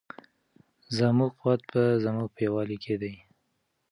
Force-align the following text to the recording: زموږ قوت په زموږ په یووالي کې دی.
زموږ 0.97 1.31
قوت 1.41 1.61
په 1.71 1.81
زموږ 2.03 2.27
په 2.35 2.39
یووالي 2.45 2.77
کې 2.83 2.95
دی. 3.01 3.13